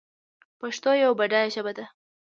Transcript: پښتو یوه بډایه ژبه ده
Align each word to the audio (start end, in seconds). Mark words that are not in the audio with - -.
پښتو 0.59 0.89
یوه 1.03 1.15
بډایه 1.19 1.49
ژبه 1.55 1.71
ده 1.77 1.85